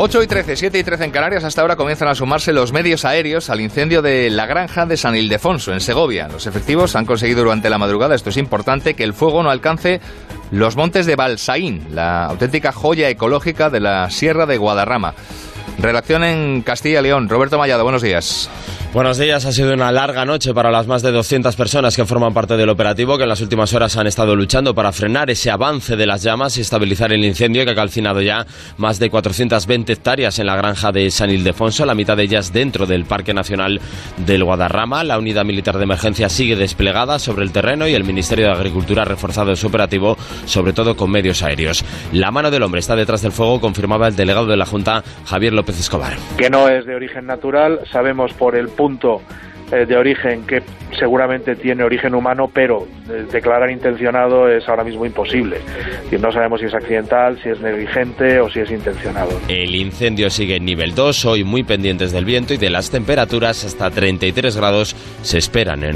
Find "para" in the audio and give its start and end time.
20.54-20.70, 24.74-24.92